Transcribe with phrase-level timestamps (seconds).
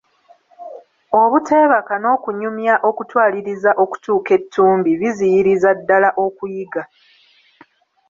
[1.21, 6.83] Obuteebaka n'okunyumya okutwaliriza okutuuka ettumbi biziyiriza ddala okuyiga.